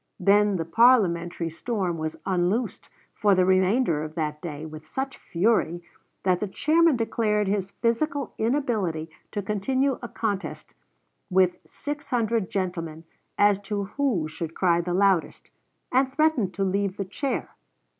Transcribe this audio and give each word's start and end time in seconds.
Then 0.19 0.55
the 0.55 0.65
parliamentary 0.65 1.51
storm 1.51 1.99
was 1.99 2.15
unloosed 2.25 2.89
for 3.13 3.35
the 3.35 3.45
remainder 3.45 4.01
of 4.01 4.15
that 4.15 4.41
day 4.41 4.65
with 4.65 4.87
such 4.87 5.19
fury 5.19 5.83
that 6.23 6.39
the 6.39 6.47
chairman 6.47 6.95
declared 6.95 7.47
his 7.47 7.69
physical 7.69 8.33
inability 8.39 9.11
to 9.31 9.43
continue 9.43 9.99
a 10.01 10.07
contest 10.09 10.73
with 11.29 11.55
six 11.67 12.09
hundred 12.09 12.49
gentlemen 12.49 13.03
as 13.37 13.59
to 13.59 13.83
who 13.83 14.27
should 14.27 14.55
cry 14.55 14.81
the 14.81 14.95
loudest, 14.95 15.51
and 15.91 16.11
threatened 16.11 16.55
to 16.55 16.63
leave 16.63 16.97
the 16.97 17.05
chair. 17.05 17.55